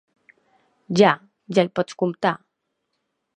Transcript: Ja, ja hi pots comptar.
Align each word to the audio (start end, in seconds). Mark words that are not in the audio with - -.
Ja, 1.01 1.11
ja 1.59 1.67
hi 1.67 1.71
pots 1.81 1.99
comptar. 2.05 2.33